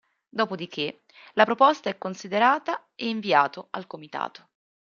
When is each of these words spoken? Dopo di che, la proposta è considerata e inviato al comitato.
Dopo 0.29 0.55
di 0.55 0.67
che, 0.67 1.03
la 1.33 1.45
proposta 1.45 1.87
è 1.91 1.97
considerata 1.99 2.87
e 2.95 3.07
inviato 3.07 3.67
al 3.69 3.85
comitato. 3.85 4.49